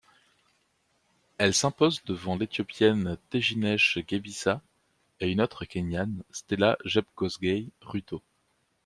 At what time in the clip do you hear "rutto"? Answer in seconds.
7.81-8.23